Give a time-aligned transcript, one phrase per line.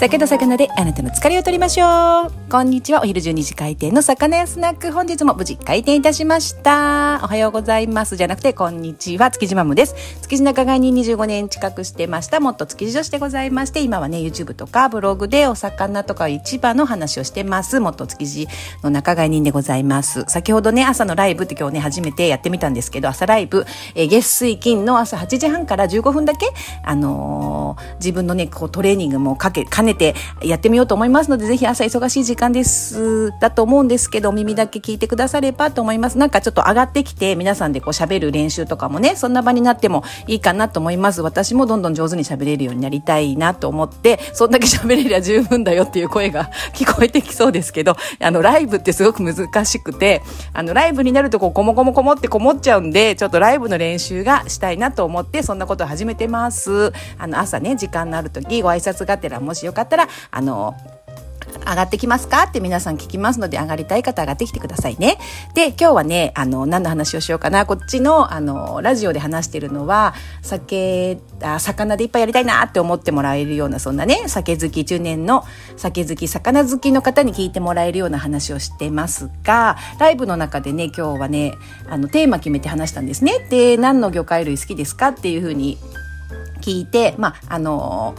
[0.00, 2.32] 酒と魚であなたの疲れを取りましょう。
[2.50, 3.02] こんにちは。
[3.02, 4.92] お昼12時開店の魚屋スナック。
[4.92, 7.20] 本日も無事開店いたしました。
[7.22, 8.16] おはようございます。
[8.16, 9.30] じゃなくて、こんにちは。
[9.30, 9.94] 築地マムです。
[10.22, 12.40] 築地仲買に25年近くしてました。
[12.40, 17.78] もっと築地女子でございまして、今はね、YouTube とかブログでお魚とか市場の話をしてます。
[17.78, 18.48] もっと築地
[18.82, 20.24] の仲買人でございます。
[20.28, 26.46] 先ほどね、朝のライブって今日ね、初めてやってみたんですけど、朝ライブ、えー、月水金の朝8時半から15分だけ、
[26.84, 36.18] あのー、自分のね、こうトレーニングもかけ、兼ねてやってみようと思いますので、ぜひ朝忙しい時間です、だと思うんですけど、耳だけ聞いてくださればと思います。
[36.18, 41.22] なんかちょっと上がってきて、皆さんでこう喋る練習とかもね、そんな場になってもいいかなと思います。
[41.22, 56.92] 私もどんどん上手に喋れるようになりたいなと思って、そんだけ喋れりゃ十分だよっていう声が聞こえてきそうですけど、あの、ライブってすごく難しくて、あの、ライブになるとこう、こもこもこもってこもっちゃうんで、ちょっとライブの練習がしたいなと思って、そんなことを始めてます。
[57.18, 60.74] あの、朝ね、時間のある時、ご挨拶がてら、もしよかったら、あの、
[61.66, 62.44] 上がってきますか？
[62.44, 65.18] って皆さん聞きますので、上がりたい方上がってきてくださいね。
[65.54, 67.66] で、今日はね、あの、何の話をしようかな？
[67.66, 75.44] こっちの、あの、ラジオで話してるのは、酒、あ魚でいっぱいやりたいなって思ってもらえるような、そんなね、酒好き、中年の
[75.76, 81.54] 酒好き、魚好きの方に聞いてもらえるような話をしてますが、ライブの中でね、今日はね、
[81.90, 83.46] あの、テーマ決めて話したんですね。
[83.50, 85.08] で、何の魚介類好きですか？
[85.08, 85.78] っていうふうに
[86.60, 88.14] 聞いて、まあ、あの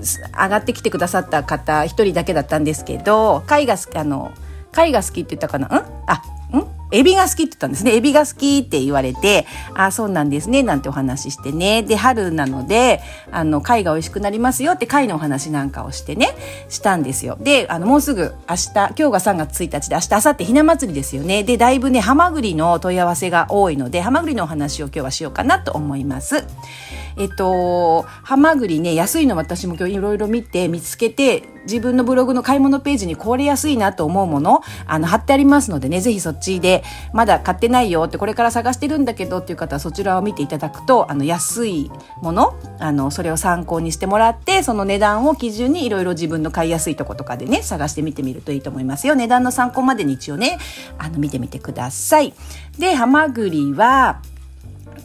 [0.00, 4.32] 上がってきてくださった方一人だけだったんですけど貝があの
[4.72, 5.66] 貝が好きって言ったかな？
[5.66, 5.70] ん？
[6.06, 6.22] あ
[6.56, 6.64] ん？
[6.92, 7.94] エビが好きって言ったんですね。
[7.94, 11.82] エビが好きって言われて、あ、そうなんですね、なんてお話ししてね。
[11.82, 16.34] で、春なので、あの、貝が美味しくなりますよって貝のお話なんかをしてね、
[16.68, 17.38] したんですよ。
[17.40, 21.42] で、あの、もうすぐ明日、今日が3月1日で、明日、明後日ひな祭りですよね。
[21.42, 26.44] で、だいぶね、ハマグリの問い合わせが多いので、ハマグリのお話を今日はしようかなと思います。
[27.16, 36.82] えっと、ハマグリね、安いの私も今日いろいろ見て、見つけて、自分のブログの買い物ページにこれ安いなと思うもの、あの、貼ってありますのでね、ぜひそっちで、
[37.12, 49.14] まだ買ってないよって、これから探してるんだけどっていう方はそちらを見ていただくと、あの、安いもの、あの、それを参考にしてもらって、その値段を基準にいろいろ自分の買いやすいとことかでね、探してみてみるといいと思いますよ。
[49.14, 50.58] 値段の参考までに一応ね、
[50.98, 52.34] あの、見てみてください。
[52.78, 54.20] で、ハマグリは、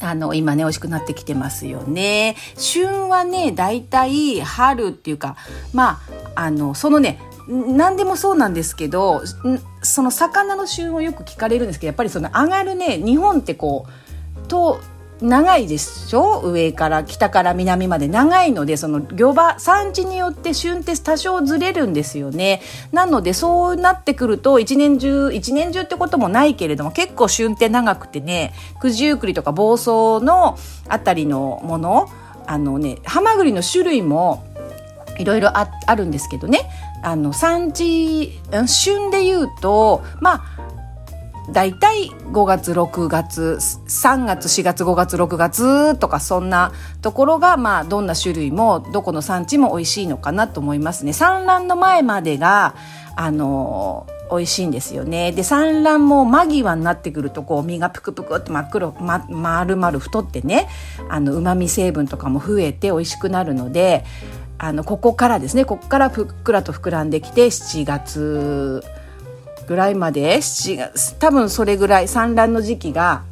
[0.02, 2.35] あの、今ね、美味しくなってきてますよね。
[2.58, 5.35] 旬はね、大体春っていうか、
[5.74, 6.02] ま
[6.35, 9.24] あ、あの、そのね、何でもそうなんですけど、
[9.81, 14.80] その魚の旬をよく聞かれるんですけど、やっぱりその上がるね、日本ってこう、と、
[15.22, 18.08] 長いでしょ上から北から南まで。
[18.08, 22.62] 長いのでその魚場産地によって旬って多少ずれるんですよね。
[22.92, 30.58] なのでそうなってくると一年中一年中ってこともないけれども結構旬って長くてね九十九里とか房総の
[30.88, 32.10] あたりのもの
[32.46, 34.46] あのねハマグリの種類も
[35.18, 36.70] いろいろあるんですけどね。
[37.04, 40.67] あの産地旬で言うとまあ
[41.52, 51.13] だいたい5月6月3月4月5月6月とかそんなところがまあどんな種類もどこの産地も美味しいのかなと思いますね。
[51.13, 52.75] 産卵の前までが
[53.16, 55.31] あの美味しいんですよね。
[55.31, 60.68] で産卵も間際になってくるとこう身がぷくぷくって真っ黒、ま、丸々太ってね
[61.09, 64.03] あの旨味成分とかも増えて美味しくなるので
[64.57, 68.84] あのここからですねここからふっくらと膨らんできて7月
[69.68, 73.24] ぐらいまで7月多分それぐらい産卵の時期が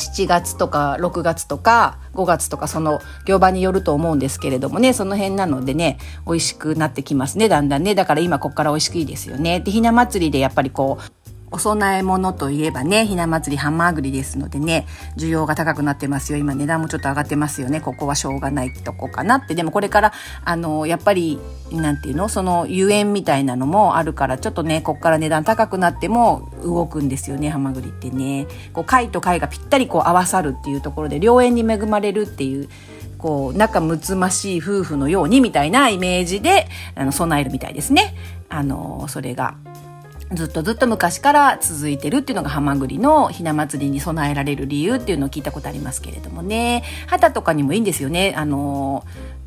[0.00, 7.94] 7月とか6月とか5月とかその行場によると思うんですけれどもねその辺なのでね美味しくなってきますねだんだんね。
[7.94, 9.60] だから今こっから美味しくいいですよね。
[9.60, 11.19] でひな祭りでやっぱりこう
[11.52, 16.38] お供え物といえばね、ひな祭りハンマーグリですのでね、需要が高くなってますよ。
[16.38, 17.80] 今値段もちょっと上がってますよね。
[17.80, 19.54] ここはしょうがないとこかなって。
[19.54, 20.12] でもこれから、
[20.44, 21.40] あの、やっぱり、
[21.72, 22.28] なんていうの？
[22.28, 28.46] その、ゆえんみたいなのもあるから、ちょっとね、こっから値段高くなっても動くんですよね、ハマグリってね。
[28.72, 32.68] こう、貝と貝がぴったりこう合わさるっていうところで、良縁に恵まれるっていう、
[33.18, 38.14] こう、仲睦ましい夫婦のようにみたいなイメージで、あの、備えるみたいですね。
[38.48, 39.56] あの、それが。
[40.32, 46.84] ずっとずっと昔から続いてるっていうのがハマグリのひな祭りに備えられる理由っていうのを聞いたことありますけれどもね。
[47.08, 48.34] 肌とかにもいいんですよね。
[48.36, 49.04] あの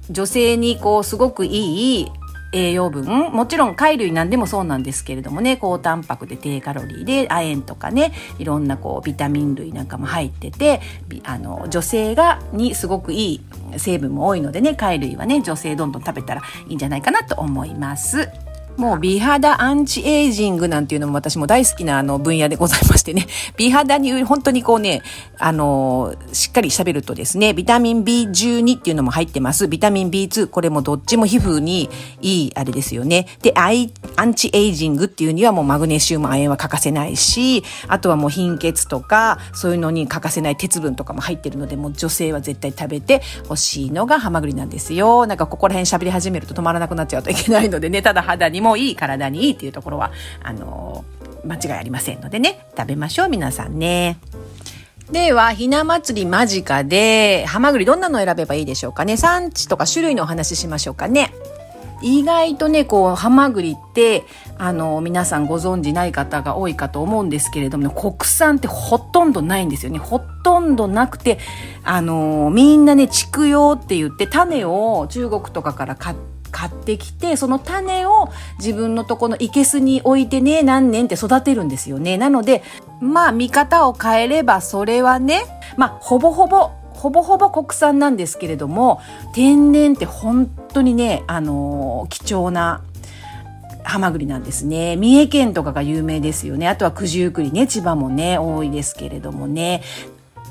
[0.10, 2.12] 女性にこうすごくいい
[2.52, 5.56] 栄養分もちろん貝類なんでもそうなんですけれどもね。
[5.56, 8.12] 高タンパクで低カロリーで亜鉛とかね。
[8.38, 10.82] いろんなこうビタミン類なんかも入ってて
[11.24, 13.42] あの女性がにすごくいい
[13.78, 14.76] 成分も多いのでね。
[14.76, 18.28] 貝類はね女性どんどん食べたらいいんじゃないかなと思います。
[18.78, 23.28] もう美肌アンチエイジングなんていうのも私も大好きなあの分野でございましてね。
[23.56, 25.02] 美肌に本当にこうね、
[25.38, 29.68] あのー、しっかり喋るとですね、ビタミン B12 っていうのも入ってます。
[29.68, 31.90] ビタミン B2、これもどっちも皮膚に
[32.22, 33.28] いいあれですよね。
[33.42, 45.28] で、アイ、アンチエイジングっていうにはもうマグネシウム亜鉛は欠かせないし、あとはもう貧血とか、そういうのに欠かせない鉄分とかも入ってるので、もう女性は絶対食べて欲しいのがハマグリなんですよ。
[45.28, 50.12] なんかここら辺喋り始めると止まらなくなっちゃうといけないのでね、ただ肌にもいい、体にいいっていうところは、
[50.42, 54.18] あのー、間違いありませんのでね、食べましょう、皆さんね。
[55.12, 59.18] では、ひな祭り間近で、ハマグリどんなの選べばいいでしょうかね。
[59.18, 61.34] 産地とか種類のお話ししましょうかね。
[62.02, 64.24] 意外とね、こう、ハマグリって、
[64.58, 70.00] あの、皆さんご存知ない方が多いかと思うんですけれども、国産ってほとんどないんですよね。
[70.00, 71.38] ほとんどなくて、
[71.84, 78.30] あの、みんなね、畜養って言って、種を中国とかから買って、買ってきて、その種を
[78.60, 82.18] 自分のとこの生けすに置いてね、何年って育てるんですよね。
[82.18, 82.64] なので、
[83.02, 85.42] まあ見方を変えればそれはね、
[85.76, 89.02] まあほぼほぼほぼほぼ国産なんですけれども
[89.34, 92.82] 天然って本当にね、あのー、貴重な
[93.84, 94.96] ハマグリなんですね。
[94.96, 96.70] 三重県とかが有名ですよね。
[96.70, 99.82] あとは九十九里ね、千葉もね、多いですけれどもね。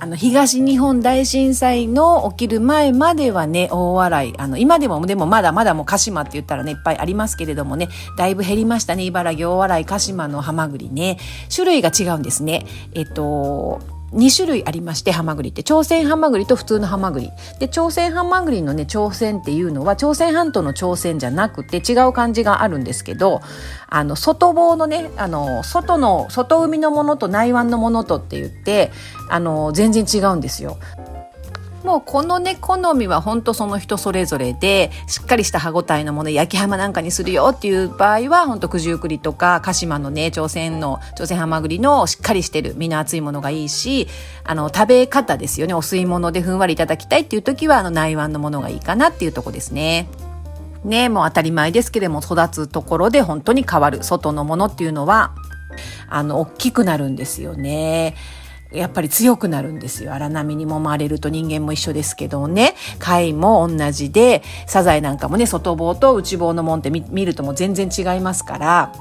[0.02, 7.88] あの、東日本大震災の起きる前まではね、大洗い、あの、今でも、でもまだまだもう鹿島って言ったらね、いっぱいありますけれどもね、
[8.18, 9.04] だいぶ減りましたね。
[9.04, 11.18] 茨城、大洗、鹿島のハマグリね。
[11.54, 12.66] 種類が違うんですね。
[12.94, 13.78] えっと、
[14.12, 23.40] 2種類ありましてハマグリって朝鮮ハマグリと普通のハマグリで朝鮮ハマグリのね朝鮮っていうのは朝鮮半島の朝鮮じゃなくて違う感じがあるんですけど
[23.88, 28.90] あの外房のねあの外の外海のものと内湾のものとって言って
[29.30, 30.78] あの全然違うんですよ。
[31.84, 44.06] もうこのね、好みは本当その人それぞれで、しっかりした歯ごたえのもの、焼き浜なんかにするよっていう場合は、本当九十九里とか、鹿島のね、朝鮮の、朝鮮ハマグリのしっかりしてる、身の厚いものがいいし、
[44.44, 45.74] あの、食べ方ですよね。
[45.74, 50.08] お吸い物でふんわりいただきたいっていう時は、あの、内湾のものがいいかなっていうとこですね。
[50.84, 54.02] ね、もう当たり前ですけれども、育つところで本当に変わる。
[54.02, 55.32] 外のものっていうのは、
[56.08, 58.14] あの、大きくなるんですよね。
[58.74, 60.12] やっぱり強くなるんですよ。
[60.12, 62.74] 荒波に揉まれると人間も一緒ですけどね。
[62.98, 68.92] 貝も同じで、サザエなんかもね、外棒と内棒のもんって見るともう全然違いますから、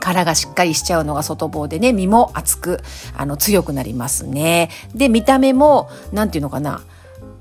[0.00, 2.80] 殻がしっかりしちゃうのが外棒でね、身も厚く、
[3.16, 4.70] あの、強くなりますね。
[4.94, 6.82] で、見た目も、なんていうのかな、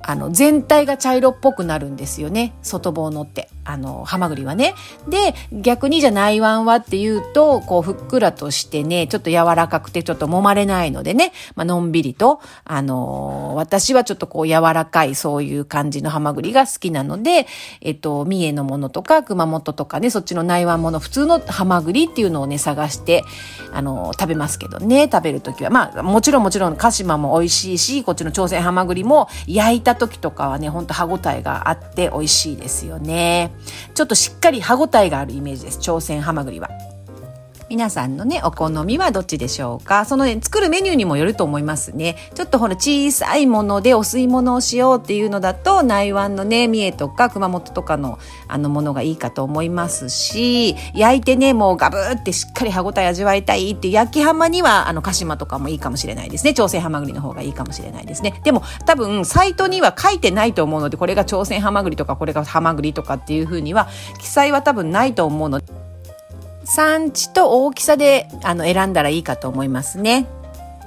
[0.02, 2.54] あの、全体が茶色っぽくなるんですよね。
[2.62, 3.50] 外棒のって。
[3.66, 4.76] あの、ハマグリはね。
[5.10, 17.48] で、逆にじゃ内湾はっていうと、こう、ふっくらとしてね、ちょっと柔らかくてちょっと揉まれないのでね、まあのんびりと、あのー、私はちょっとこう、柔らかい、そういう感じのハマグリが好きなので、
[17.82, 23.24] えっと、三重のものとか、熊本とかね、そっちの内湾もの、普通のハマグリっていうのをね、探して、
[23.74, 25.72] あのー、食べますけどね、食べるときは。
[25.72, 33.55] まあ、もちろんもちろん、鹿島も美味しいし、こっちの朝鮮ハマグリも焼いた時とかはね、ほんと歯ごたえがあって美味しいですよね。
[33.94, 35.80] ちょっとしっかり歯ごたえがあるイメージです。
[35.80, 36.70] 朝鮮ハマグリは。
[37.68, 40.06] 皆さんのね、お好みはどっちでしょうか？
[40.06, 42.16] そのね、作るメニューにもよると思いますね。
[42.36, 56.54] ちょっとほら、小さいものでお吸い物をしようっていうのだと、内湾のね、三重とか熊本とかのあのものがいいかと思いますし、焼いてね、もうガブーってしっかり歯ごたえ味わいたいっていう焼き浜には、あの、鹿島とかもいいかもしれないですね。
[56.54, 58.40] 朝鮮ハマグリの方がいいかもしれないですね。
[58.44, 63.88] でも、多分、サイトには書いてないと思うので、これが朝鮮ハマグリとか、これがハマグリとかっていうふうには、
[64.20, 65.66] 記載は多分ないと思うので、
[66.66, 70.28] 産地と大きさであの選んだらいいかと思いますね。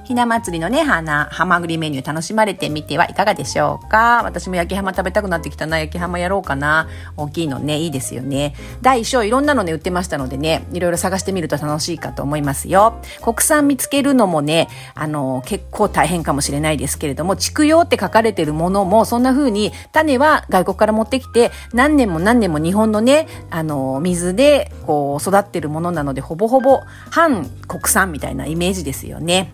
[0.09, 4.23] ひな祭りのね、花、ハマグリメニュー楽しまれてみてはいかがでしょうか？
[4.23, 5.77] 私も焼き浜食べたくなってきたな。
[5.77, 6.87] 焼き浜やろうかな。
[7.15, 8.55] 大きいのね、いいですよね。
[8.81, 12.99] 大小いろんなのね、売ってましたのでね、いろいろ探してみると楽しいかと思いますよ。
[13.21, 29.53] 国産見つけるのもね、あの、結構大変かもしれないですけれども、畜養って書かれてるものも、そんな風に種は外国から持ってきて、何年も何年も日本のね、あの、水でこう育ってるものなので、ほぼほぼ反国産みたいなイメージですよね。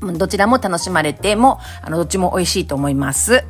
[0.00, 3.44] どちらも楽しまれても、あの、どっちも美味しいと思います。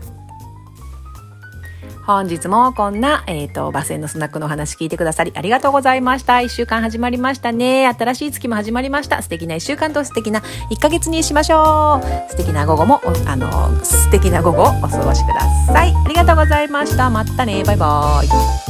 [2.07, 6.41] 本日もこんな、えっ、ー、と、バセンのスナックのお話聞いてくださりありがとうございました。
[6.41, 7.87] 一週間始まりましたね。
[7.87, 9.23] 新しい月も始まりました。
[9.23, 12.31] 素敵な一週間と素敵な一ヶ月にしましょう。
[12.31, 15.41] 素敵な午後も、あの、素敵な午後をお過ごしくだ
[15.73, 15.95] さい。
[15.95, 17.11] ありがとうございました。
[17.11, 17.63] またね。
[17.65, 18.70] バイバイ。